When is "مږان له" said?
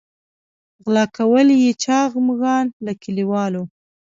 2.27-2.93